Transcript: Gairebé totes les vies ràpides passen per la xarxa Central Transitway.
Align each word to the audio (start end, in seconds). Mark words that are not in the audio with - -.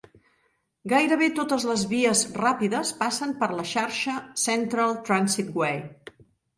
Gairebé 0.93 1.27
totes 1.39 1.65
les 1.73 1.83
vies 1.91 2.25
ràpides 2.43 2.95
passen 3.05 3.37
per 3.45 3.53
la 3.61 3.69
xarxa 3.75 4.19
Central 4.49 5.01
Transitway. 5.09 5.83